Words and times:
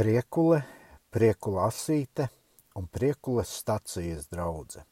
Priekule, 0.00 0.62
priekula 1.12 1.66
asīte 1.68 2.30
un 2.80 2.86
priekules 2.88 3.50
stacijas 3.52 4.30
draudze. 4.32 4.86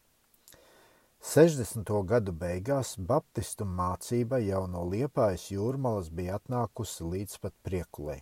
60. 1.24 1.92
gadu 2.10 2.34
beigās 2.42 2.90
baptistu 3.12 3.64
mācība 3.64 4.42
jau 4.44 4.66
no 4.68 4.82
Liepājas 4.90 5.46
jūrmalas 5.54 6.10
bija 6.12 6.36
atnākusi 6.36 7.08
līdz 7.08 7.38
pat 7.40 7.56
priekulei. 7.64 8.18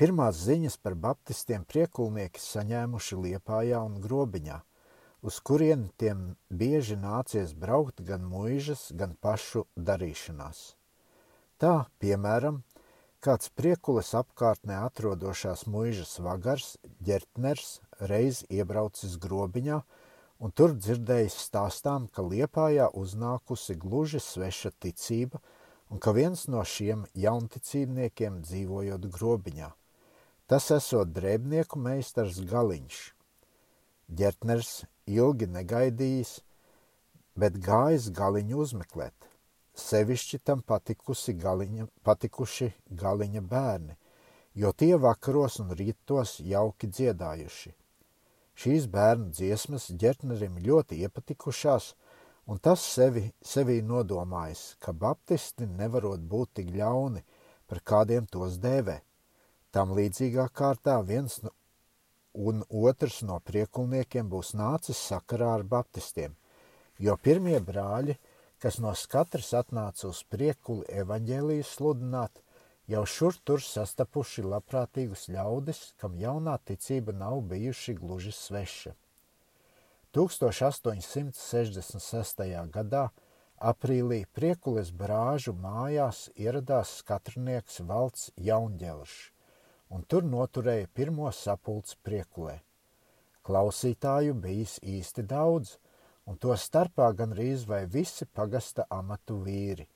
Pirmās 0.00 0.40
ziņas 0.46 0.80
par 0.80 0.96
baptistiem 1.04 1.68
priekulnieki 1.68 2.40
saņēmuši 2.40 3.20
Liepājā 3.26 3.84
un 3.84 4.00
Grobiņā, 4.06 4.62
uz 5.20 5.42
kurieni 5.44 5.92
tiem 6.00 6.30
bieži 6.48 6.96
nācies 6.96 7.52
braukt 7.52 8.00
gan 8.08 8.24
muižas, 8.24 8.88
gan 8.96 9.18
pašu 9.20 9.66
darīšanās. 9.76 10.70
Tā, 11.60 11.82
piemēram, 12.00 12.64
Kāds 13.24 13.48
priekules 13.56 14.10
apkārtnē 14.18 14.82
atrodošās 14.84 15.62
muižas 15.72 16.18
vagars, 16.20 16.74
ģertners, 17.08 17.78
reiz 18.10 18.42
iebraucis 18.52 19.14
grobiņā 19.22 19.78
un 20.44 20.52
tur 20.52 20.74
dzirdējis 20.76 21.38
stāstām, 21.46 22.10
ka 22.12 22.20
Liepājā 22.20 22.90
uznākusi 22.92 23.78
gluži 23.80 24.20
sveša 24.20 24.74
ticība 24.76 25.40
un 25.88 26.04
ka 26.04 26.12
viens 26.12 26.44
no 26.52 26.60
šiem 26.68 27.06
jaunticībniekiem 27.16 28.42
dzīvojot 28.44 29.08
grobiņā. 29.16 29.72
Tas 30.44 30.68
esot 30.76 31.16
drēbnieku 31.16 31.80
meistars 31.80 32.44
Galiņš. 32.44 33.02
Ģertners 34.20 34.82
ilgi 35.08 35.48
negaidījis, 35.48 36.42
bet 37.40 37.56
gājis 37.56 38.12
Galiņu 38.12 38.66
uzmeklēt. 38.66 39.33
Sevišķi 39.74 40.38
tam 40.46 40.62
galiņa, 40.62 41.86
patikuši 42.06 42.68
galiņa 42.90 43.40
bērni, 43.42 43.96
jo 44.54 44.70
tie 44.72 44.94
vakaros 44.94 45.58
un 45.58 45.72
rītos 45.74 46.38
jauki 46.38 46.86
dziedājuši. 46.86 47.72
Šīs 48.54 48.86
bērnu 48.86 49.32
dziesmas 49.34 49.88
ģertnerim 49.90 50.60
ļoti 50.62 51.00
iepatikušās, 51.02 51.94
un 52.46 52.60
tas 52.62 52.84
sevi, 52.86 53.32
sevī 53.42 53.80
nodomājis, 53.82 54.76
ka 54.78 54.92
baptisti 54.92 55.66
nevarot 55.66 56.22
būt 56.22 56.52
tik 56.60 56.70
ļauni, 56.70 57.24
par 57.66 57.80
kādiem 57.82 58.28
tos 58.30 58.60
dēvē. 58.62 59.00
Tam 59.74 59.90
līdzīgā 59.98 60.46
kārtā 60.54 61.00
viens 61.02 61.40
no, 61.42 61.50
un 62.34 62.62
otrs 62.70 63.24
no 63.26 63.40
priekulniekiem 63.42 64.30
būs 64.30 64.54
nācis 64.54 65.02
sakarā 65.10 65.50
ar 65.56 65.66
baptistiem, 65.66 66.38
jo 66.98 67.18
pirmie 67.18 67.58
brāļi– 67.58 68.14
kas 68.62 68.78
no 68.80 68.94
skatras 68.96 69.52
atnāca 69.56 70.08
uz 70.08 70.22
priekuli 70.30 70.84
evaņģēliju 71.02 71.64
sludināt, 71.68 72.40
jau 72.90 73.04
šur 73.08 73.34
tur 73.44 73.60
sastapuši 73.64 74.42
labprātīgus 74.46 75.28
ļaudis, 75.32 75.94
kam 76.00 76.16
jaunā 76.20 76.58
ticība 76.68 77.12
nav 77.16 77.40
bijuši 77.50 77.92
gluži 77.98 78.32
sveša. 78.36 78.92
1866. 80.14 82.68
gadā 82.76 83.04
aprīlī 83.58 84.20
priekules 84.38 84.88
brāžu 84.94 85.52
mājās 85.58 86.18
ieradās 86.36 86.88
skatrnieks 87.00 87.80
valsts 87.88 88.30
Jaunģelšs, 88.36 89.30
un 89.90 90.02
tur 90.06 90.22
noturēja 90.24 90.86
pirmo 90.94 91.32
sapulci 91.32 91.96
priekulē. 92.06 92.60
Klausītāju 93.44 94.34
bijis 94.46 94.78
īsti 94.82 95.22
daudz– 95.34 95.76
un 96.30 96.38
to 96.40 96.56
starpā 96.60 97.10
gandrīz 97.18 97.66
vai 97.68 97.84
visi 97.90 98.26
pagasta 98.26 98.86
amatu 98.90 99.36
vīri, 99.44 99.86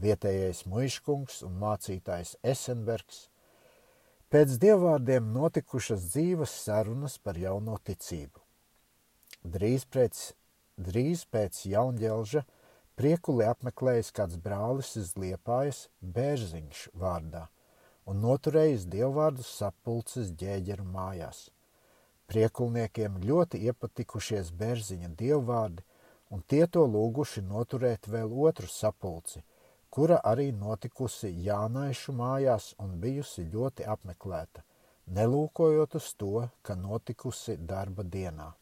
vietējais 0.00 0.64
muiškungs 0.70 1.42
un 1.46 1.56
mācītājs 1.60 2.36
Esenbergs. 2.54 3.28
Pēc 4.32 4.56
dievvvārdiem 4.62 5.30
notikušas 5.34 6.08
dzīves 6.10 6.54
sarunas 6.64 7.18
par 7.22 7.38
jauno 7.38 7.76
ticību. 7.86 8.40
Drīz 9.44 9.84
pēc, 9.92 10.22
drīz 10.80 11.26
pēc 11.30 11.64
jaunģelža 11.70 12.44
priekuli 12.98 13.46
apmeklējis 13.46 14.14
kāds 14.16 14.40
brālis 14.40 14.94
iz 14.98 15.12
Liepājas 15.20 15.88
Bērziņš 16.00 16.88
vārdā 16.98 17.48
un 18.10 18.20
noturējis 18.20 18.88
dievvvārdu 18.92 19.44
sapulces 19.46 20.32
ģēģeru 20.40 20.84
mājās. 20.84 21.48
Priekulniekiem 22.30 23.18
ļoti 23.28 23.60
iepatikušies 23.68 24.50
Bērziņa 24.60 25.10
dievvvārdi, 25.20 25.84
un 26.32 26.42
tie 26.48 26.64
to 26.66 26.84
lūguši 26.88 27.44
noturēt 27.48 28.08
vēl 28.14 28.32
otru 28.48 28.70
sapulci, 28.70 29.42
kura 29.90 30.18
arī 30.32 30.50
notikusi 30.52 31.30
Jānaišu 31.46 32.14
mājās 32.20 32.72
un 32.82 32.96
bijusi 33.00 33.44
ļoti 33.52 33.86
apmeklēta, 33.94 34.64
nelūkojot 35.06 35.98
uz 36.00 36.12
to, 36.18 36.48
ka 36.62 36.74
notikusi 36.74 37.58
darba 37.72 38.06
dienā. 38.16 38.52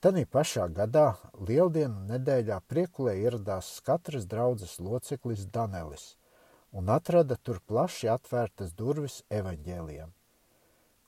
Tanī 0.00 0.24
pašā 0.30 0.68
gadā 0.70 1.08
lieldienu 1.48 2.06
nedēļā 2.12 2.60
priekulē 2.70 3.16
ieradās 3.18 3.70
katras 3.86 4.26
draudzes 4.30 4.78
loceklis 4.78 5.44
Danelis 5.54 6.12
un 6.70 6.88
atrada 6.88 7.36
tur 7.36 7.60
plaši 7.66 8.10
atvērtas 8.12 8.74
durvis 8.76 9.22
evaņģēlijam. 9.32 10.12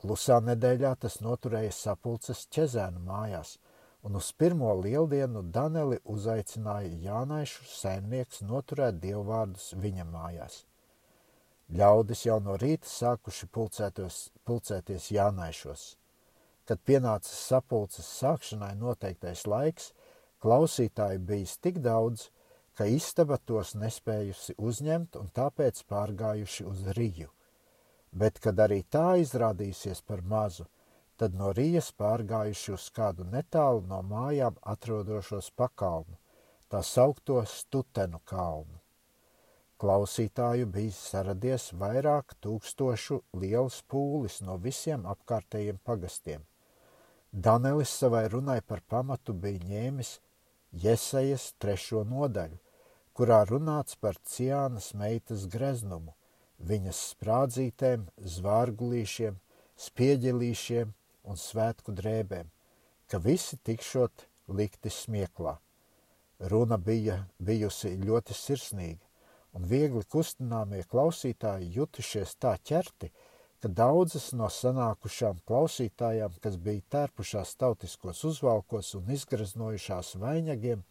Klusā 0.01 0.39
nedēļā 0.41 0.95
tas 1.03 1.19
noturēja 1.21 1.73
sapulces 1.77 2.47
ķezēnu 2.57 3.03
mājās, 3.05 3.59
un 4.01 4.15
uz 4.17 4.31
pirmo 4.33 4.73
lieldienu 4.79 5.43
Daneli 5.53 5.99
uzaicināja 6.15 6.95
Jānaišu 7.03 7.67
saimnieks 7.69 8.41
noturēt 8.49 8.97
dievvvārdus 9.03 9.75
viņa 9.83 10.07
mājās. 10.09 10.55
Ļaudis 11.77 12.25
jau 12.25 12.39
no 12.41 12.55
rīta 12.63 12.89
sākuši 12.89 13.49
pulcēties 14.49 15.11
Jānaišos. 15.13 15.83
Kad 16.65 16.81
pienāca 16.89 17.29
sapulces 17.35 18.09
sākšanai 18.23 18.73
noteiktais 18.81 19.45
laiks, 19.47 19.91
klausītāji 20.41 21.21
bijis 21.29 21.59
tik 21.61 21.83
daudz, 21.85 22.31
ka 22.73 22.89
istaba 22.89 23.37
tos 23.37 23.75
nespējusi 23.77 24.57
uzņemt 24.57 25.21
un 25.21 25.29
tāpēc 25.37 25.85
pārgājuši 25.93 26.67
uz 26.73 26.89
Riju 26.97 27.29
bet 28.13 28.41
kad 28.43 28.59
arī 28.59 28.83
tā 28.83 29.17
izrādīsies 29.23 30.03
par 30.07 30.23
mazu, 30.23 30.67
tad 31.17 31.35
no 31.37 31.53
Rīgas 31.57 31.91
pārgājuši 32.01 32.75
uz 32.75 32.91
kādu 32.97 33.27
netālu 33.29 33.83
no 33.87 34.01
mājām 34.03 34.57
atrodošos 34.75 35.51
pakalnu, 35.57 36.17
tā 36.69 36.83
saukto 36.87 37.43
Stutenu 37.47 38.21
kalnu. 38.25 38.79
Klausītāju 39.81 40.67
bija 40.69 40.93
saradies 40.93 41.71
vairāk 41.81 42.35
tūkstošu 42.45 43.23
liels 43.43 43.81
pūlis 43.89 44.41
no 44.45 44.59
visiem 44.61 45.07
apkārtējiem 45.09 45.79
pagastiem. 45.85 46.43
Danelis 47.33 47.93
savai 48.03 48.27
runai 48.29 48.59
par 48.61 48.83
pamatu 48.89 49.33
bija 49.33 49.63
ņēmis 49.71 50.19
Jesajas 50.85 51.53
trešo 51.63 52.03
nodaļu, 52.05 52.59
kurā 53.15 53.41
runāts 53.49 53.97
par 53.97 54.19
Ciānas 54.33 54.93
meitas 54.95 55.47
greznumu, 55.51 56.13
viņas 56.67 57.01
sprādzītēm, 57.15 58.07
zvārgulīšiem, 58.37 59.39
spieģelīšiem 59.81 60.93
un 61.31 61.41
svētku 61.41 61.95
drēbēm, 61.97 62.51
ka 63.09 63.21
visi 63.23 63.59
tikšot 63.65 64.27
likti 64.49 64.93
smieklā. 64.93 65.57
Runa 66.51 66.79
bija 66.81 67.19
bijusi 67.39 67.97
ļoti 68.01 68.37
sirsnīga, 68.37 69.05
un 69.57 69.67
viegli 69.69 70.05
kustināmie 70.09 70.85
klausītāji 70.89 71.73
jutušies 71.77 72.37
tā 72.41 72.55
ķerti, 72.65 73.11
ka 73.61 73.69
daudzas 73.69 74.31
no 74.33 74.49
sanākušām 74.49 75.43
klausītājām, 75.49 76.39
kas 76.41 76.57
bija 76.57 76.87
tērpušās 76.95 77.57
tautiskos 77.61 78.25
uzvalkos 78.25 78.95
un 78.97 79.11
izgraznojušās 79.17 80.15
vainagiem, 80.23 80.85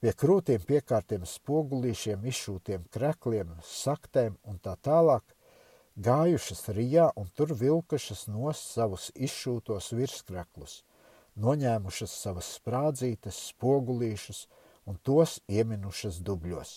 pie 0.00 0.12
krūtīm 0.16 0.62
piekārtiem 0.64 1.26
spogulīšiem, 1.28 2.24
izšūtiem 2.32 2.86
krekliem, 2.94 3.52
saktēm 3.68 4.38
un 4.48 4.56
tā 4.64 4.72
tālāk, 4.80 5.34
gājušas 6.00 6.70
rijā 6.76 7.10
un 7.20 7.28
tur 7.36 7.52
vilkušas 7.62 8.24
nos 8.32 8.62
savus 8.64 9.10
izšūtos 9.14 9.90
virskreklus, 9.92 10.80
noņēmušas 11.36 12.14
savas 12.22 12.48
sprādzītes, 12.56 13.42
spogulīšus 13.50 14.46
un 14.88 14.96
tos 15.04 15.36
ieminušas 15.52 16.22
dubļos. 16.24 16.72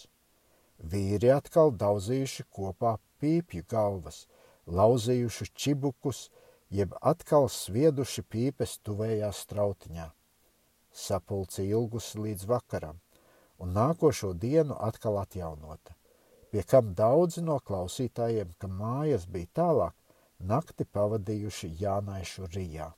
Vīri 0.83 1.31
atkal 1.31 1.71
daudzījuši 1.79 2.43
kopā 2.51 2.97
pīpju 3.23 3.63
galvas, 3.71 4.25
lauzījuši 4.67 5.47
čibukus, 5.55 6.27
jeb 6.67 6.91
atkal 6.99 7.47
svieduši 7.47 8.25
pīpes 8.27 8.81
tuvējā 8.83 9.31
strautiņā. 9.31 10.09
Sapulci 10.91 11.69
ilgusi 11.71 12.19
līdz 12.19 12.49
vakaram 12.51 12.99
un 13.59 13.73
nākošo 13.77 14.33
dienu 14.33 14.77
atkal 14.87 15.19
atjaunota, 15.21 15.95
pie 16.51 16.63
kam 16.63 16.93
daudzi 16.97 17.43
no 17.45 17.59
klausītājiem, 17.59 18.55
ka 18.57 18.67
mājas 18.67 19.27
bija 19.29 19.51
tālāk, 19.61 19.95
nakti 20.39 20.85
pavadījuši 20.85 21.71
Jānaišu 21.79 22.49
Rijā. 22.53 22.91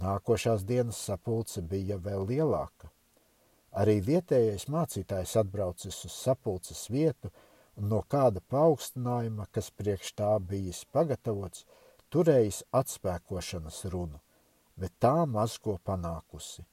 Nākošās 0.00 0.64
dienas 0.68 0.98
sapulce 1.08 1.62
bija 1.62 1.96
vēl 1.96 2.26
lielāka. 2.28 2.90
Arī 3.76 4.00
vietējais 4.04 4.68
mācītājs 4.72 5.36
atbraucis 5.40 6.04
uz 6.08 6.12
sapulces 6.12 6.86
vietu 6.92 7.30
un 7.76 7.90
no 7.92 8.02
kāda 8.14 8.40
paaugstinājuma, 8.52 9.48
kas 9.52 9.70
priekš 9.70 10.12
tā 10.20 10.30
bijis 10.52 10.84
pagatavots, 10.92 11.64
turējis 12.12 12.62
atspēkošanas 12.72 13.82
runu, 13.92 14.20
bet 14.76 14.96
tā 15.00 15.16
maz 15.26 15.58
ko 15.58 15.76
panākusi. 15.84 16.64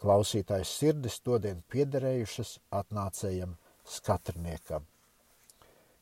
Klausītājs 0.00 0.72
sirdis 0.80 1.18
todien 1.20 1.60
piederējušas 1.72 2.54
atnācējam 2.80 3.56
skatrniekam. 3.84 4.86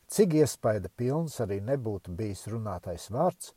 Cik 0.09 0.39
iespaida 0.39 0.89
pilns 0.97 1.37
arī 1.45 1.59
nebūtu 1.65 2.15
bijis 2.17 2.47
runātais 2.49 3.09
vārds, 3.13 3.53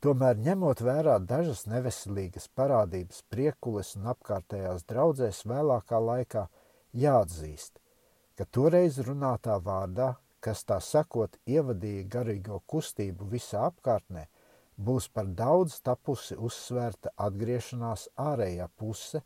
tomēr 0.00 0.38
ņemot 0.46 0.80
vērā 0.86 1.18
dažas 1.18 1.66
neveselīgas 1.68 2.48
parādības 2.56 3.24
priekulis 3.28 3.94
un 3.98 4.08
apkārtējās 4.14 4.86
draudzēs 4.88 5.44
vēlākā 5.50 6.00
laikā, 6.00 6.46
jāatzīst, 7.04 7.82
ka 8.38 8.48
toreiz 8.48 9.02
runātā 9.04 9.58
vārdā 9.60 10.14
kas 10.42 10.64
tā 10.66 10.78
sakot 10.82 11.38
ievadīja 11.46 12.06
garīgo 12.16 12.58
kustību 12.72 13.28
visā 13.30 13.62
apkārtnē, 13.68 14.26
būs 14.76 15.06
par 15.14 15.28
daudz 15.38 15.78
tapusi 15.86 16.36
uzsvērta 16.48 17.12
atgriešanās 17.26 18.08
ārējā 18.18 18.66
puse 18.80 19.22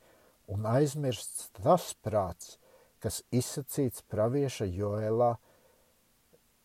un 0.52 0.66
aizmirsts 0.70 1.50
tas 1.58 1.92
prāts, 2.04 2.56
kas 3.02 3.22
izsacīts 3.30 4.04
pravieša 4.10 4.66
Joēlā 4.70 5.30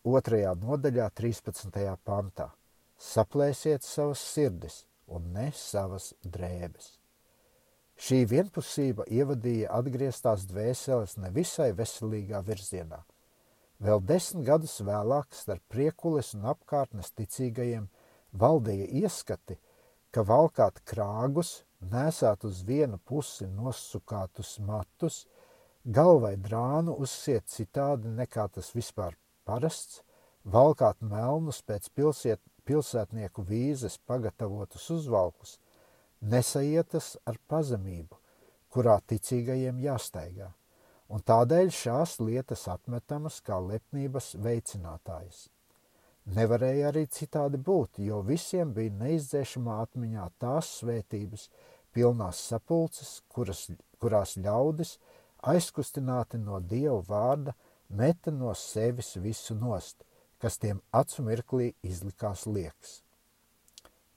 otrajā 0.08 0.56
nodaļā 0.62 1.10
13. 1.22 1.84
pantā. 2.06 2.50
Saplēsiet 3.02 3.86
savas 3.86 4.22
sirdis 4.34 4.84
un 5.08 5.32
ne 5.36 5.50
savas 5.58 6.12
drēbes. 6.24 6.98
Šī 8.02 8.24
vienpusība 8.30 9.06
ievadīja 9.10 9.72
atgrieztās 9.78 10.46
dvēseles 10.50 11.18
nevisai 11.22 11.72
veselīgā 11.78 12.42
virzienā– 12.46 13.04
Vēl 13.82 13.98
desmit 14.06 14.46
gadus 14.46 14.76
vēlāk 14.86 15.34
starp 15.34 15.64
priekules 15.74 16.36
un 16.38 16.44
apkārtnes 16.52 17.08
ticīgajiem 17.18 17.88
valdīja 18.38 18.86
ieskati, 19.00 19.56
ka 20.14 20.22
valkāt 20.22 20.78
krāgus, 20.86 21.64
nesāt 21.82 22.46
uz 22.46 22.62
vienu 22.68 23.00
pusi 23.06 23.48
nosukātus 23.48 24.60
matus, 24.60 25.26
galvai 25.86 26.36
drānu 26.38 26.96
uzsiet 27.02 27.50
citādi 27.50 28.12
nekā 28.22 28.48
tas 28.54 28.72
vispār 28.76 29.18
parasts, 29.46 30.02
valkāt 30.46 31.02
melnus 31.02 31.62
pēc 31.66 31.90
pilsiet, 31.96 32.42
pilsētnieku 32.66 33.44
vīzes 33.44 33.98
pagatavotus 34.06 34.90
uzvalkus, 34.94 35.58
nesaietas 36.22 37.16
ar 37.26 37.42
pazemību, 37.50 38.18
kurā 38.70 39.00
ticīgajiem 39.08 39.82
jāstaigā 39.82 40.52
un 41.12 41.24
tādēļ 41.28 41.72
šās 41.76 42.20
lietas 42.24 42.68
atmetamas 42.72 43.42
kā 43.44 43.58
lepnības 43.60 44.32
veicinātājas. 44.46 45.50
Nevarēja 46.32 46.92
arī 46.92 47.08
citādi 47.12 47.58
būt, 47.58 48.00
jo 48.06 48.22
visiem 48.24 48.72
bija 48.76 48.94
neizdzēšamā 49.00 49.80
atmiņā 49.88 50.28
tās 50.40 50.70
svētības, 50.80 51.48
pilnās 51.94 52.40
sapulces, 52.50 53.20
kuras, 53.32 53.68
kurās 54.02 54.38
ļaudis, 54.38 54.98
aizkustināti 55.42 56.40
no 56.42 56.60
Dieva 56.60 57.02
vārda, 57.08 57.56
meta 57.90 58.32
no 58.32 58.54
sevis 58.56 59.16
visu 59.18 59.56
nost, 59.56 60.04
kas 60.42 60.58
tiem 60.58 60.82
acu 60.92 61.26
mirklī 61.26 61.72
izlikās 61.84 62.46
liekas. 62.48 63.02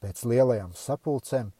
Pēc 0.01 0.25
lielajām 0.29 0.75
sapulcēm 0.77 1.51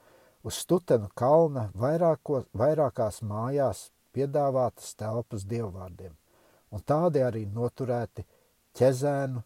uz 0.45 0.61
Stutenu 0.61 1.09
kalna 1.17 1.71
vairāko, 1.75 2.45
vairākās 2.53 3.23
mājās 3.25 3.89
piedāvātas 4.15 4.95
telpas 5.01 5.47
dievvvārdiem, 5.49 6.13
un 6.71 6.85
tādi 6.85 7.23
arī 7.25 7.45
noturēti 7.49 8.27
ķezēnu, 8.79 9.43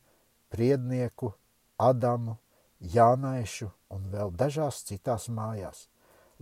priednieku, 0.50 1.32
Adamu, 1.78 2.36
Jānaišu 2.78 3.68
un 3.94 4.10
vēl 4.12 4.32
dažās 4.38 4.82
citās 4.86 5.28
mājās, 5.30 5.86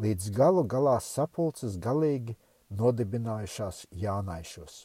līdz 0.03 0.31
galu 0.37 0.65
galā 0.69 0.99
sapulces 1.03 1.79
galīgi 1.83 2.37
nodibinājušās 2.71 3.87
Jānaišos. 3.91 4.85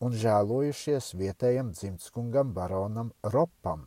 un 0.00 0.12
žēlojušies 0.12 1.12
vietējam 1.16 1.72
dzimtskungam 1.72 2.52
baronam 2.56 3.12
Ropam, 3.22 3.86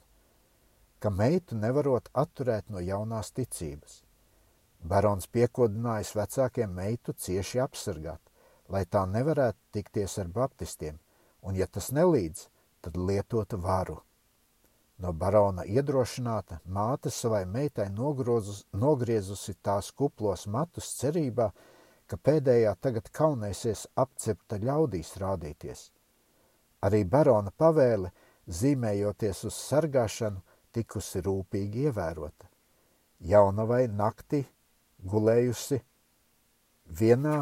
ka 1.00 1.10
meitu 1.10 1.58
nevarot 1.58 2.10
atturēt 2.14 2.70
no 2.70 2.80
jaunās 2.84 3.32
ticības. 3.32 4.04
Barons 4.80 5.28
piekodinājis 5.28 6.16
vecākiem 6.16 6.72
meitu 6.76 7.14
cieši 7.14 7.60
apsargāt, 7.66 8.22
lai 8.70 8.86
tā 8.86 9.06
nevarētu 9.10 9.60
tikties 9.78 10.18
ar 10.24 10.30
baptistiem, 10.34 11.00
un, 11.42 11.56
ja 11.56 11.68
tas 11.68 11.92
nelīdz, 11.96 12.48
tad 12.82 12.98
lietota 12.98 13.58
varu. 13.58 14.00
No 15.00 15.14
barona 15.14 15.64
iedrošināta 15.64 16.60
māte 16.66 17.12
savai 17.12 17.46
meitai 17.46 17.88
nogrozus, 17.90 18.66
nogriezusi 18.74 19.56
tās 19.64 19.92
kuplos 19.92 20.48
matus 20.48 20.92
cerībā, 21.00 21.52
ka 22.08 22.18
pēdējā 22.18 22.76
tagad 22.82 23.08
kaunēsies 23.14 23.88
apcepta 23.96 24.60
ļaudīs 24.60 25.16
rādīties– 25.24 25.88
Arī 26.86 27.04
barona 27.04 27.52
pavēle, 27.52 28.12
zīmējoties 28.48 29.44
uz 29.50 29.56
sargāšanu, 29.68 30.40
tikusi 30.72 31.20
rūpīgi 31.26 31.88
ievērota. 31.90 32.48
Jaunavai 33.20 33.88
nakti 33.92 34.46
gulējusi 35.12 35.82
vienā 37.02 37.42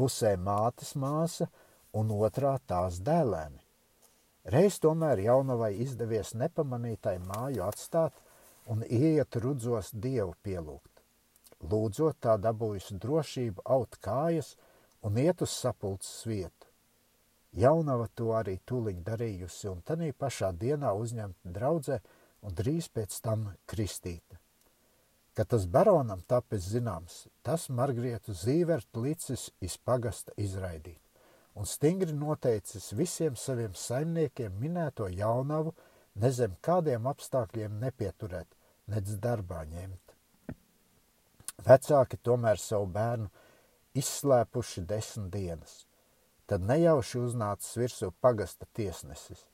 pusē 0.00 0.36
mātes 0.40 0.94
māsa 0.96 1.50
un 2.00 2.12
otrā 2.16 2.54
tās 2.72 3.00
dēlēni. 3.04 3.60
Reiz 4.54 4.78
tomēr 4.80 5.20
jaunavai 5.26 5.74
izdevies 5.84 6.32
nepamanītai 6.42 7.18
māju 7.26 7.66
atstāt 7.66 8.16
un 8.72 8.80
ieiet 8.86 9.36
rudzos 9.44 9.90
dievu 9.92 10.32
pielūgt. 10.46 11.04
Lūdzot 11.70 12.16
tā 12.24 12.38
dabūjusi 12.40 12.96
drošību 13.02 13.66
aut 13.76 14.00
kājas 14.00 14.54
un 15.04 15.20
iet 15.20 15.44
uz 15.44 15.52
sapulces 15.52 16.24
vietu. 16.24 16.70
Jaunava 17.52 18.06
to 18.16 18.30
arī 18.38 18.56
tūlīt 18.64 19.02
darījusi 19.04 19.68
un 19.68 19.84
tanī 19.84 20.12
pašā 20.16 20.54
dienā 20.56 20.94
uzņemta 20.96 21.52
draudzē 21.58 22.00
un 22.46 22.56
drīz 22.56 22.88
pēc 22.88 23.20
tam 23.20 23.50
kristīta. 23.68 24.39
Kad 25.34 25.52
tas 25.52 25.66
baronam 25.66 26.22
tapis 26.26 26.66
zināms, 26.72 27.26
tas 27.46 27.68
Margrietu 27.70 28.34
Zīvertu 28.34 29.04
licis 29.04 29.50
iz 29.62 29.76
pagasta 29.78 30.34
izraidīt, 30.36 30.98
un 31.54 31.66
stingri 31.66 32.12
noteicis 32.16 32.90
visiem 32.98 33.36
saviem 33.38 33.76
saimniekiem 33.78 34.58
minēto 34.58 35.06
jaunavu 35.08 35.74
nezem 36.14 36.56
kādiem 36.66 37.06
apstākļiem 37.06 37.78
nepieturēt, 37.84 38.48
nedz 38.90 39.18
darbā 39.22 39.62
ņemt. 39.70 40.16
Vecāki 41.66 42.18
tomēr 42.24 42.58
savu 42.58 42.88
bērnu 42.90 43.28
izslēpuši 44.00 44.84
desmit 44.88 45.30
dienas. 45.34 45.84
Tad 46.50 46.64
nejauši 46.66 47.20
uznācis 47.20 47.76
virsū 47.78 48.10
pagasta 48.20 48.66
tiesnesis. 48.74 49.44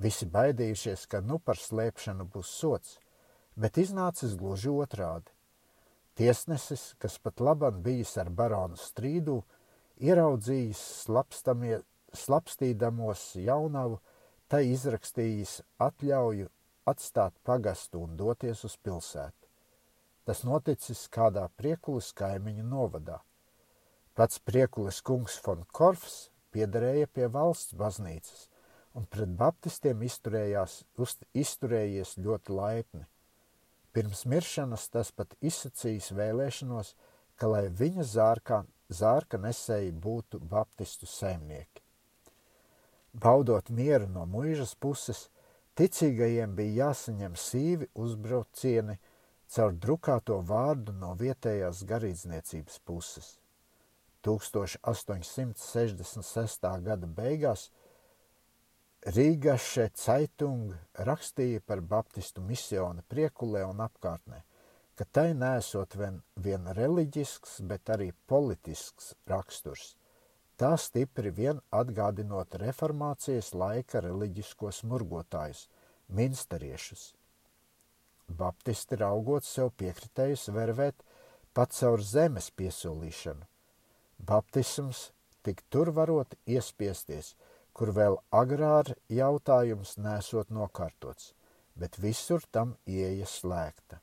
Visi 0.00 0.24
baidījušies, 0.24 1.04
ka 1.10 1.20
nu 1.20 1.36
par 1.38 1.58
slēpšanu 1.60 2.24
būs 2.32 2.52
sots, 2.62 2.99
bet 3.60 3.78
iznācis 3.80 4.36
gluži 4.40 4.72
otrādi. 4.72 5.28
Tiesnesis, 6.16 6.94
kas 7.00 7.18
pat 7.22 7.40
labam 7.40 7.82
bijis 7.84 8.16
ar 8.20 8.30
baronu 8.30 8.78
strīdū, 8.80 9.40
ieraudzījis 10.00 10.80
slapstīdamos 12.24 13.26
jaunavu, 13.40 14.00
tai 14.50 14.64
izrakstījis 14.72 15.60
atļauju 15.78 16.48
atstāt 16.90 17.36
pagastu 17.46 18.02
un 18.06 18.16
doties 18.18 18.64
uz 18.66 18.76
pilsētu. 18.82 19.46
Tas 20.26 20.42
noticis 20.44 21.06
kādā 21.12 21.46
priekulis 21.56 22.10
kaimiņu 22.16 22.64
novadā. 22.66 23.20
Pats 24.14 24.40
priekulis 24.42 25.00
kungs 25.06 25.38
von 25.44 25.62
Korfs 25.72 26.30
piederēja 26.54 27.08
pie 27.14 27.28
valsts 27.30 27.76
baznīcas 27.78 28.48
un 28.98 29.06
pret 29.06 29.30
baptistiem 29.38 30.02
izturējās, 30.02 30.80
uz, 30.98 31.16
izturējies 31.32 32.16
ļoti 32.18 32.56
laipni. 32.56 33.06
Pirms 33.92 34.22
miršanas 34.30 34.84
tas 34.94 35.10
pat 35.10 35.34
izsacījis 35.42 36.12
vēlēšanos, 36.14 36.94
ka 37.34 37.48
lai 37.50 37.66
viņa 37.80 38.04
zārkā, 38.06 38.62
zārka 38.88 39.38
nesēji 39.42 39.90
būtu 40.04 40.38
baptistu 40.52 41.06
saimnieki. 41.10 41.82
Baudot 43.12 43.70
mieru 43.74 44.06
no 44.14 44.26
muižas 44.30 44.76
puses, 44.78 45.26
ticīgajiem 45.74 46.54
bija 46.54 46.86
jāsaņem 46.86 47.34
sīvi 47.34 47.90
uzbraucieni 47.98 49.00
caur 49.50 49.74
drukāto 49.74 50.38
vārdu 50.46 50.94
no 50.94 51.18
vietējās 51.18 51.82
garīdzniecības 51.90 52.78
puses. 52.86 53.40
1866. 54.22 56.82
gada 56.86 57.06
beigās 57.06 57.70
Rīgaše 59.00 59.88
Caitung 59.96 60.74
rakstīja 61.08 61.62
par 61.66 61.80
baptistu 61.80 62.42
misionu 62.44 63.00
priekulē 63.08 63.62
un 63.68 63.80
apkārtnē, 63.80 64.42
ka 64.94 65.06
tai 65.12 65.30
nesot 65.32 65.96
vien, 65.96 66.20
vien 66.36 66.68
reliģisks, 66.76 67.62
bet 67.64 67.88
arī 67.96 68.12
politisks 68.28 69.14
raksturs 69.30 69.94
tā 70.60 70.74
stipri 70.76 71.30
vien 71.32 71.60
atgādinot 71.72 72.58
reformācijas 72.60 73.54
laika 73.56 74.02
reliģiskos 74.04 74.82
murgotājus, 74.90 75.62
minstariešus. 76.12 77.04
Baptisti 78.40 78.98
raugot 79.00 79.46
sev 79.48 79.70
piekritējus 79.80 80.50
vervēt 80.52 81.00
pat 81.56 81.72
caur 81.78 82.04
zemes 82.04 82.50
piesolīšanu. 82.60 83.48
Baptisms 84.28 85.06
tik 85.46 85.64
tur 85.72 85.94
varot 85.96 86.36
iespiesties, 86.44 87.32
kur 87.80 87.94
vēl 87.96 88.18
agrāri 88.36 88.98
jautājums 89.16 89.96
nesot 89.96 90.52
nokārtots, 90.52 91.32
bet 91.80 91.96
visur 91.96 92.44
tam 92.52 92.76
ieeja 92.84 93.24
slēgta. 93.24 94.02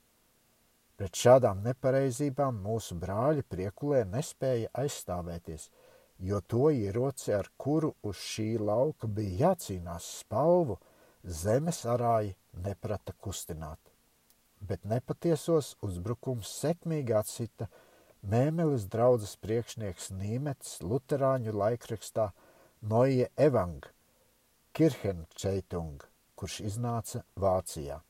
Pret 0.97 1.13
šādām 1.13 1.61
nepareizībām 1.61 2.57
mūsu 2.63 2.97
brāļi 2.97 3.45
priekulē 3.45 4.01
nespēja 4.15 4.73
aizstāvēties– 4.81 5.69
jo 6.19 6.41
to 6.41 6.69
ieroci, 6.71 7.33
ar 7.33 7.49
kuru 7.57 7.93
uz 8.01 8.17
šī 8.17 8.57
lauka 8.59 9.07
bija 9.07 9.51
jācīnās 9.51 10.07
spalvu, 10.21 10.77
zemes 11.23 11.83
arāji 11.85 12.35
neprata 12.65 13.13
kustināt. 13.21 13.79
Bet 14.59 14.85
nepatiesos 14.85 15.75
uzbrukums 15.85 16.49
sekmīgi 16.61 17.13
atsita 17.13 17.69
Mēmelis 18.27 18.87
draudzes 18.89 19.35
priekšnieks 19.37 20.09
Nīmets 20.17 20.79
Luterāņu 20.81 21.53
laikrakstā 21.53 22.31
Noie 22.81 23.27
Evang, 23.35 23.83
Kirchenčeitung, 24.73 26.03
kurš 26.35 26.61
iznāca 26.69 27.23
Vācijā. 27.35 28.01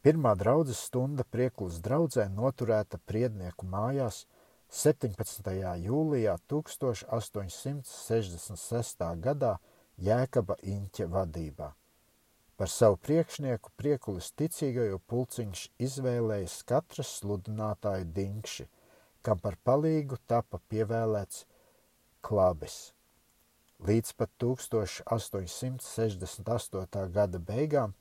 Pirmā 0.00 0.34
draudzes 0.38 0.78
stunda 0.88 1.24
prieklas 1.24 1.80
draudzē 1.84 2.28
noturēta 2.32 2.98
priednieku 3.06 3.66
mājās– 3.66 4.24
17. 4.70 5.42
jūlijā 5.82 6.38
1866. 6.46 9.02
gadā 9.18 9.58
Jēkaba 9.98 10.54
Inķa 10.62 11.10
vadībā. 11.10 11.74
Par 12.54 12.70
savu 12.70 12.94
priekšnieku 13.02 13.74
priekulis 13.74 14.30
ticīgajo 14.38 15.02
pulciņš 15.10 15.74
izvēlējis 15.82 16.62
katras 16.70 17.18
sludinātāju 17.18 18.06
dinkši, 18.14 18.70
kam 19.26 19.42
par 19.42 19.58
palīgu 19.66 20.22
tapa 20.30 20.62
pievēlēts 20.70 21.50
klabis. 22.22 22.94
Līdz 23.80 24.12
pat 24.12 24.28
1868. 24.42 27.12
gada 27.14 27.38
beigām 27.40 27.94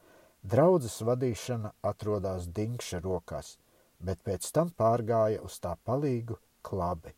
draudzes 0.44 1.02
vadīšana 1.08 1.72
atrodās 1.92 2.48
dinkša 2.52 3.00
rokās, 3.06 3.58
bet 4.00 4.20
pēc 4.28 4.52
tam 4.52 4.70
pārgāja 4.76 5.42
uz 5.48 5.60
tā 5.64 5.76
palīgu 5.88 6.36
klabi. 6.68 7.16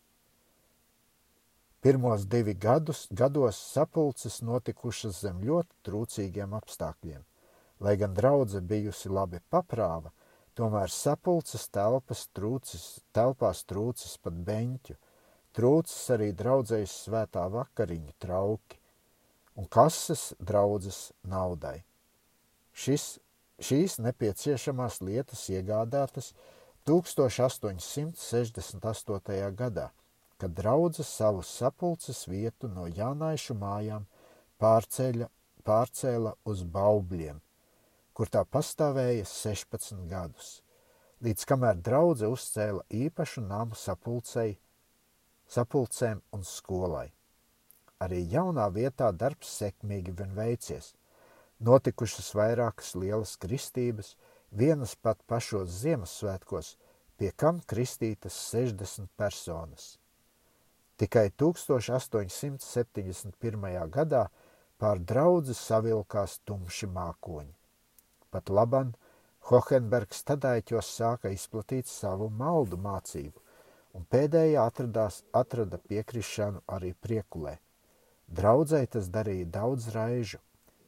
Pirmos 1.81 2.29
divi 2.29 2.53
gadus, 2.53 3.09
gados 3.09 3.57
sapulces 3.57 4.45
notikušas 4.45 5.25
zem 5.25 5.41
ļoti 5.41 5.73
trūcīgiem 5.87 6.53
apstākļiem. 6.53 7.25
Lai 7.81 7.97
gan 7.97 8.13
draudze 8.13 8.61
bijusi 8.61 9.09
labi 9.09 9.41
paprāva, 9.49 10.13
tomēr 10.53 10.93
sapulces 10.93 11.65
telpas 11.73 12.29
trūcis, 12.37 13.01
telpās 13.09 13.65
trūcis 13.65 14.21
pat 14.21 14.37
beņķu, 14.51 14.93
trūcis 15.57 16.09
arī 16.15 16.29
draudzējas 16.37 16.93
svētā 17.05 17.43
vakariņu 17.51 18.13
trauki 18.21 18.77
un 19.59 19.65
kases 19.67 20.33
draudzes 20.39 21.11
naudai. 21.27 21.83
Šis, 22.71 23.19
šīs 23.59 23.99
nepieciešamās 24.01 25.01
lietas 25.03 25.49
iegādātas 25.51 26.33
1868. 26.87 29.55
gadā, 29.59 29.91
kad 30.41 30.51
draudzes 30.57 31.07
savu 31.07 31.43
sapulces 31.45 32.27
vietu 32.27 32.67
no 32.71 32.87
Jānaišu 32.87 33.53
mājām 33.59 34.07
pārceļa, 34.61 35.27
pārcēla 35.67 36.33
uz 36.49 36.63
Baubļiem, 36.63 37.41
kur 38.17 38.31
tā 38.33 38.41
pastāvēja 38.45 39.25
16 39.29 40.07
gadus, 40.09 40.61
līdz 41.21 41.45
kamēr 41.45 41.77
draudze 41.85 42.27
uzcēla 42.31 42.81
īpašu 42.89 43.41
namu 43.45 43.77
sapulcei, 43.77 44.57
sapulcēm 45.51 46.23
un 46.31 46.47
skolai. 46.47 47.09
Arī 48.01 48.23
jaunā 48.31 48.69
vietā 48.73 49.11
darbs 49.11 49.51
sekmīgi 49.61 50.15
vien 50.17 50.31
veicies. 50.37 50.93
Notikušas 51.61 52.31
vairākas 52.37 52.95
lielas 52.97 53.35
kristības– 53.37 54.15
vienas 54.51 54.95
pat 54.95 55.17
pašos 55.27 55.69
Ziemassvētkos, 55.81 56.77
pie 57.17 57.31
kam 57.35 57.59
kristītas 57.67 58.33
60 58.51 59.07
personas. 59.17 59.97
Tikai 60.99 61.31
1871. 61.37 63.89
gadā 63.89 64.27
pār 64.77 64.99
draudzi 64.99 65.53
savilkās 65.57 66.39
tumši 66.45 66.87
mākoņi. 66.87 67.53
Pat 68.31 68.49
laban 68.49 68.95
Hohenbergs 69.49 70.23
tadaiķos 70.27 70.97
sāka 70.99 71.29
izplatīt 71.33 71.87
savu 71.87 72.29
maldu 72.29 72.77
mācību, 72.77 73.41
un 73.97 74.03
pēdējā 74.13 74.61
atradās, 74.69 75.15
atrada 75.33 75.77
piekrišanu 75.89 76.59
arī 76.75 76.91
priekulē. 77.05 77.53
Draudzēji 78.31 78.87
tas 78.95 79.05
darīja 79.11 79.45
daudz 79.57 79.83
raižu, 79.95 80.39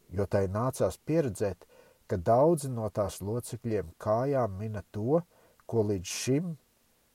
jo 0.10 0.26
tai 0.26 0.48
nācās 0.48 0.98
pieredzēt, 1.08 1.60
ka 2.08 2.16
daudzi 2.18 2.70
no 2.72 2.90
tās 2.90 3.22
locekļiem 3.22 3.88
kājām 4.04 4.58
mina 4.60 4.82
to, 4.92 5.22
ko 5.66 5.82
līdz 5.90 6.08
šim 6.24 6.58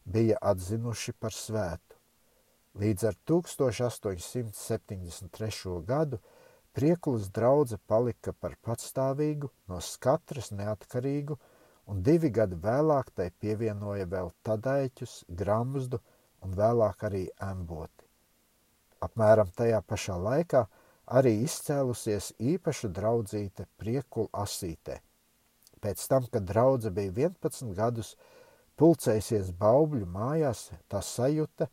bija 0.05 0.37
atzinuši 0.53 1.13
par 1.13 1.33
svētu. 1.37 1.95
Līdz 2.79 3.05
ar 3.09 3.15
1873. 3.27 5.83
gadu 5.89 6.19
Priekulas 6.79 7.25
draudze 7.35 7.75
palika 7.91 8.31
par 8.33 8.53
patstāvīgu, 8.63 9.49
no 9.67 9.81
skatras 9.83 10.53
neatkarīgu, 10.55 11.35
un 11.89 12.03
divi 12.05 12.31
gadi 12.31 12.59
vēlāk 12.61 13.11
tai 13.17 13.31
pievienoja 13.43 14.07
vēl 14.13 14.33
tadaiķus, 14.47 15.25
gramzdu 15.29 16.01
un 16.45 16.55
vēlāk 16.59 17.05
arī 17.09 17.25
emboti. 17.43 18.05
Apmēram 19.05 19.51
tajā 19.57 19.81
pašā 19.87 20.17
laikā 20.21 20.65
arī 21.19 21.35
izcēlusies 21.45 22.33
īpaša 22.53 22.91
draudzīte 22.95 23.67
priekul 23.81 24.29
asītē. 24.33 24.99
Pēc 25.81 26.03
tam, 26.11 26.27
kad 26.33 26.45
draudze 26.45 26.91
bija 26.91 27.15
11 27.31 27.73
gadus 27.79 28.15
pulcējusies 28.79 29.53
baubļu 29.59 30.07
mājās, 30.11 30.69
tā 30.91 31.01
sajuta, 31.03 31.69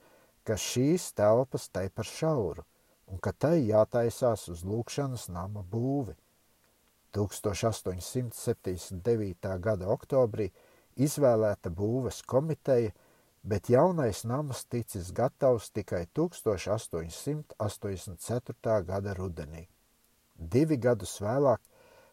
ka 0.45 0.57
šīs 0.62 1.12
telpas 1.17 1.67
tai 1.74 1.88
par 1.89 2.05
šauru, 2.05 2.63
un 3.10 3.19
ka 3.19 3.34
tai 3.34 3.57
jātaisās 3.65 4.48
uz 4.53 4.62
lūkšanas 4.65 5.27
nama 5.34 5.65
būvi. 5.65 6.13
1879. 7.15 9.60
gada 9.60 9.88
oktobrī 9.93 10.51
izvēlēta 10.95 11.69
būves 11.69 12.22
komiteja, 12.27 12.91
bet 13.43 13.69
jaunais 13.69 14.24
nams 14.25 14.65
ticis 14.65 15.12
gatavs 15.13 15.69
tikai 15.72 16.05
1884. 16.13 18.84
gada 18.91 19.13
rudenī. 19.13 19.67
Divi 20.36 20.77
gadus 20.77 21.22
vēlāk 21.22 21.62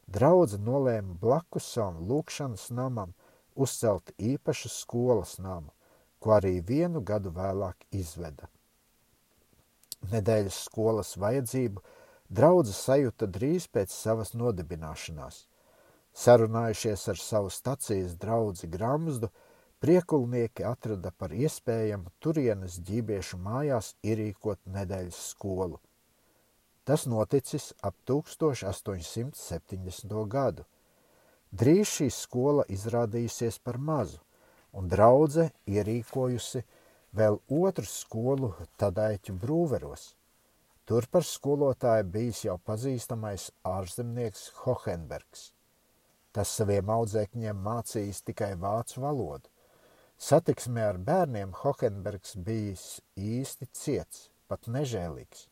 draudze 0.06 0.58
nolēma 0.58 1.14
blakus 1.20 1.64
savam 1.74 2.08
lūkšanas 2.08 2.70
namam 2.70 3.14
uzcelt 3.54 4.12
īpašu 4.18 4.68
skolas 4.72 5.38
namu, 5.38 5.72
ko 6.20 6.30
arī 6.38 6.60
vienu 6.60 7.00
gadu 7.00 7.30
vēlāk 7.34 7.76
izveda. 7.90 8.48
Nedēļas 10.12 10.64
skolas 10.66 11.16
vajadzību 11.16 11.82
draudzes 12.32 12.80
sajūta 12.86 13.28
drīz 13.28 13.68
pēc 13.68 13.92
savas 13.92 14.32
nodibināšanās. 14.34 15.46
Sarunājušies 16.12 17.08
ar 17.08 17.16
savu 17.20 17.50
stacijas 17.50 18.16
draugu 18.20 18.68
Gramsdu, 18.72 19.28
priekulnieki 19.80 20.64
atrada 20.64 21.10
par 21.18 21.30
iespējamu 21.32 22.10
turienes 22.20 22.80
ģībiešu 22.88 23.36
mājās 23.40 23.94
ierīkot 24.04 24.58
nedēļas 24.76 25.30
skolu. 25.32 25.80
Tas 26.84 27.06
noticis 27.06 27.74
ap 27.82 27.94
1870. 28.10 30.28
gadu. 30.28 30.64
Drīz 31.52 31.88
šī 31.96 32.10
skola 32.10 32.64
izrādījusies 32.68 33.58
par 33.62 33.78
mazu, 33.78 34.18
un 34.72 34.88
draudze 34.88 35.50
ierīkojusi 35.68 36.62
vēl 37.12 37.38
otru 37.48 37.84
skolu 37.86 38.54
Tadaiķu 38.80 39.32
brūveros. 39.38 40.21
Tur 40.84 41.06
par 41.06 41.22
skolotāju 41.22 42.08
bijis 42.10 42.40
jau 42.48 42.56
pazīstamais 42.66 43.50
ārzemnieks 43.70 44.48
Hohenbergs. 44.64 45.52
Tas 46.34 46.50
saviem 46.58 46.90
audzēkņiem 46.90 47.60
mācījis 47.62 48.22
tikai 48.26 48.54
vācu 48.58 49.04
valodu. 49.04 49.50
Satiksmē 50.18 50.88
ar 50.88 50.98
bērniem 51.06 51.52
Hohenbergs 51.60 52.34
bijis 52.48 52.86
īsti 53.14 53.68
ciets, 53.78 54.24
pat 54.50 54.66
nežēlīgs. 54.66 55.46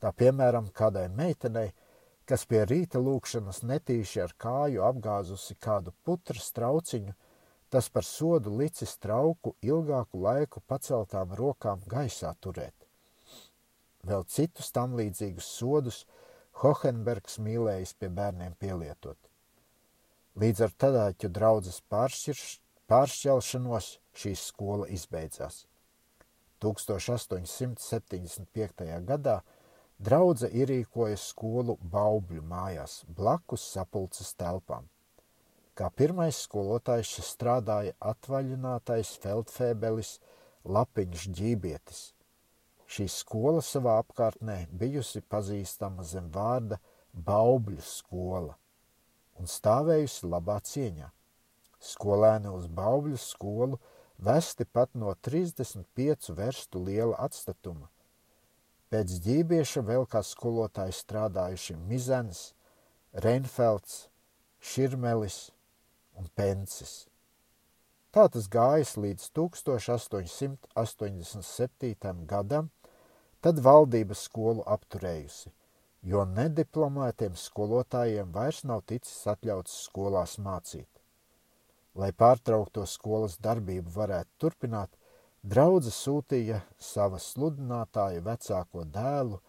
Tā 0.00 0.14
piemēram 0.16 0.72
kādai 0.80 1.04
meitenei, 1.08 1.74
kas 2.24 2.48
pie 2.48 2.64
rīta 2.70 3.00
lūkšanas 3.02 3.60
netīši 3.64 4.24
ar 4.24 4.34
kāju 4.40 4.88
apgāzusi 4.88 5.58
kādu 5.60 5.92
putras 6.04 6.48
trauciņu, 6.56 7.12
tas 7.68 7.92
par 7.92 8.08
sodu 8.08 8.56
licis 8.56 8.96
trauku 9.04 9.52
ilgāku 9.60 10.24
laiku 10.24 10.64
paceltām 10.64 11.36
rokām 11.36 11.84
gaisā 11.92 12.32
turēt. 12.40 12.85
Vēl 14.06 14.22
citus 14.30 14.68
tam 14.74 14.94
līdzīgus 14.98 15.46
sodus 15.58 15.98
Hohenbergs 16.62 17.34
mīlējis 17.42 17.92
pie 18.00 18.08
bērniem 18.08 18.54
pielietot. 18.60 19.18
Līdz 20.36 20.60
ar 20.66 20.72
tādāķu 20.82 21.28
draudzes 21.32 21.78
pāršķelšanos 21.90 23.86
šī 24.16 24.32
skola 24.36 24.86
izbeidzās. 24.92 25.66
1875. 26.62 29.04
gadā 29.10 29.36
draudze 29.98 30.48
ierīkoja 30.48 31.16
skolu 31.20 31.78
Baubļu 31.80 32.42
mājās 32.44 33.04
blakus 33.08 33.72
sapulces 33.72 34.34
telpām. 34.36 34.88
Kā 35.76 35.90
pirmais 35.92 36.36
skolotājs 36.46 37.20
strādāja 37.24 37.92
atvaļinātais 38.00 39.18
feldfēbelis 39.20 40.20
Lapiņš 40.64 41.28
ģībietis. 41.36 42.15
Šī 42.86 43.08
skola 43.10 43.62
savā 43.64 43.96
apkārtnē 44.02 44.66
bijusi 44.70 45.22
pazīstama 45.22 46.06
zem 46.06 46.30
vārda 46.34 46.78
Baubļu 47.12 47.82
skola– 47.82 48.54
un 49.40 49.48
stāvējusi 49.50 50.28
labā 50.30 50.60
cieņā. 50.64 51.10
Skolēni 51.82 52.48
uz 52.52 52.66
Baubļu 52.72 53.16
skolu 53.20 53.78
vesti 54.28 54.64
pat 54.64 54.94
no 54.96 55.14
35 55.28 56.30
verstu 56.36 56.84
liela 56.84 57.16
atstatuma. 57.26 57.88
Pēc 58.90 59.08
ģībieša 59.24 59.80
vēl 59.86 60.04
kā 60.08 60.20
skolotāji 60.24 60.92
strādājuši 60.94 61.74
Mizens, 61.90 62.54
Reinfelds, 63.24 63.94
Širmelis 64.62 65.38
un 66.16 66.24
Pencis. 66.38 66.92
Tā 68.14 68.24
tas 68.32 68.46
gājas 68.48 68.92
līdz 68.96 69.22
1887. 69.36 72.26
gadam, 72.30 72.70
tad 73.40 73.62
valdības 73.64 74.26
skolu 74.28 74.64
apturējusi– 74.76 75.52
jo 76.06 76.22
nediplomētiem 76.30 77.34
skolotājiem 77.38 78.30
vairs 78.34 78.62
nav 78.70 78.84
ticis 78.90 79.26
atļauts 79.32 79.74
skolās 79.86 80.36
mācīt. 80.42 80.88
Lai 81.96 82.12
pārtraukto 82.12 82.84
skolas 82.86 83.38
darbību 83.42 83.90
varētu 83.94 84.30
turpināt, 84.44 84.90
draudze 85.42 85.90
sūtīja 85.94 86.60
sava 86.78 87.18
sludinātāja 87.22 88.22
vecāko 88.22 88.84
dēlu 88.96 89.40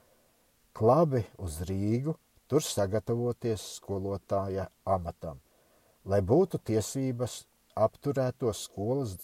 klabi 0.77 1.25
uz 1.37 1.59
Rīgu, 1.69 2.15
tur 2.47 2.63
sagatavoties 2.63 3.65
skolotāja 3.77 4.69
amatam, 4.85 5.41
lai 6.05 6.21
būtu 6.21 6.61
tiesības 6.71 7.41
apturēto 7.75 8.53
skolas 8.55 9.17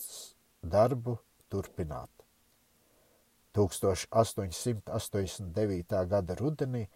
darbu 0.62 1.16
turpināt. 1.50 2.23
1889. 3.54 6.10
gada 6.10 6.34
rudenī 6.40 6.88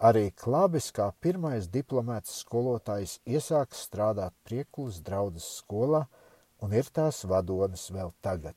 Arī 0.00 0.30
Klabis 0.32 0.88
kā 0.96 1.12
pirmais 1.20 1.68
diplomēts 1.68 2.40
skolotājs 2.40 3.20
iesāka 3.28 3.76
strādāt 3.76 4.32
Priekulas 4.48 4.96
draudzes 5.04 5.44
skolā 5.58 6.08
un 6.64 6.72
ir 6.72 6.88
tās 6.98 7.20
vadonis 7.28 7.92
vēl 7.92 8.08
tagad. 8.24 8.56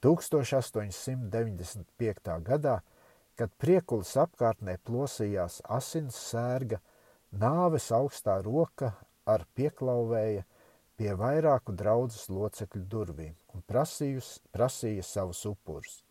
1895. 0.00 1.84
gadā, 2.48 2.80
kad 3.36 3.52
Priekulas 3.60 4.16
apkārtnē 4.24 4.80
plosījās 4.88 5.60
asins 5.68 6.16
sērga, 6.30 6.80
nāves 7.44 7.92
augstā 7.92 8.40
roka 8.48 8.96
ar 9.28 9.44
pieklauvēja 9.52 10.48
pie 10.96 11.12
vairāku 11.12 11.76
draudzes 11.76 12.32
locekļu 12.32 12.88
durvīm 12.88 13.36
un 13.54 13.62
prasījus, 13.68 14.40
prasīja 14.54 15.04
savus 15.06 15.44
upurus. 15.48 16.02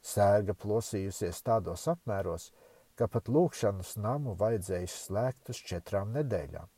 Sērga 0.00 0.54
plosījusies 0.56 1.42
tādos 1.44 1.86
apmēros, 1.92 2.50
ka 2.96 3.04
pat 3.08 3.28
lūkšanas 3.32 3.96
namu 4.00 4.34
vajadzēja 4.40 4.88
slēgt 4.92 5.50
uz 5.52 5.58
četrām 5.70 6.12
nedēļām. 6.16 6.68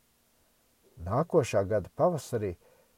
Nākošā 1.03 1.61
gada 1.67 1.89
pavasarī 1.99 2.51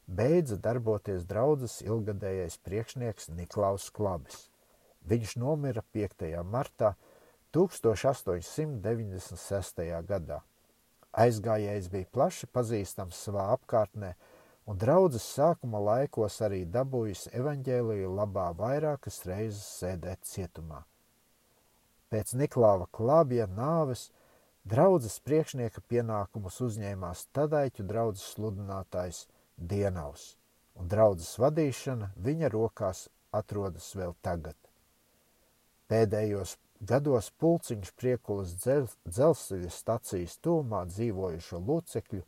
beidza 0.05 0.57
darboties 0.61 1.25
draudzes 1.29 1.81
ilgadējais 1.85 2.57
priekšnieks 2.65 3.29
Niklaus 3.37 3.89
Klabis. 3.89 4.49
Viņš 5.05 5.35
nomira 5.41 5.81
5. 5.93 6.43
martā 6.43 6.95
1896. 7.55 10.03
gadā. 10.09 10.39
Aizgājējs 11.15 11.87
bija 11.93 12.05
plaši 12.11 12.45
pazīstams 12.51 13.15
savā 13.27 13.43
apkārtnē, 13.53 14.09
un 14.65 14.77
draudzes 14.81 15.25
sākuma 15.37 15.79
laikos 15.81 16.39
arī 16.45 16.63
dabūjis 16.75 17.27
evaņģēliju 17.37 18.11
labā 18.17 18.49
vairākas 18.57 19.21
reizes 19.29 19.65
sēdēt 19.79 20.25
cietumā. 20.25 20.81
Pēc 22.09 22.33
Niklāva 22.39 22.87
Klābja 22.93 23.45
nāves 23.49 24.09
draudzes 24.65 25.19
priekšnieka 25.25 25.83
pienākumus 25.89 26.59
uzņēmās 26.65 27.27
Tadaiķu 27.35 27.85
draudzes 27.85 28.33
sludinātājs 28.33 29.25
Dienaus, 29.55 30.35
un 30.75 30.89
draudzes 30.89 31.35
vadīšana 31.41 32.11
viņa 32.27 32.51
rokās 32.53 33.07
atrodas 33.35 33.91
vēl 33.97 34.15
tagad. 34.25 34.57
Pēdējos 35.89 36.55
gados 36.81 37.29
pulciņš 37.39 37.91
priekulas 37.99 38.55
dzel, 38.57 38.87
dzelzceļa 39.05 39.69
stacijas 39.71 40.39
tūmā 40.41 40.85
dzīvojušo 40.89 41.61
locekļu 41.61 42.23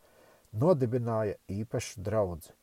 nodibināja 0.53 1.35
īpašu 1.51 2.03
draudzi, 2.05 2.53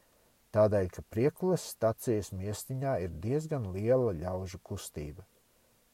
tādēļ, 0.55 0.88
ka 0.94 1.05
priekulas 1.11 1.66
stacijas 1.75 2.33
miestiņā 2.33 2.99
ir 3.05 3.14
diezgan 3.23 3.70
liela 3.75 4.12
ļaužu 4.16 4.61
kustība. 4.62 5.27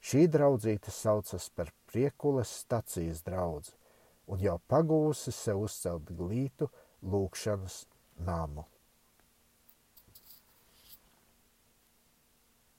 Šī 0.01 0.27
draudzīte 0.33 0.93
saucas 0.95 1.51
par 1.53 1.73
priekules 1.91 2.53
stacijas 2.63 3.21
draudzi 3.27 3.77
un 4.31 4.41
jau 4.41 4.57
pagūsi 4.71 5.33
sev 5.35 5.65
uzcelt 5.67 6.13
glītu 6.17 6.71
lūkšanas 7.03 7.83
namu. 8.27 8.65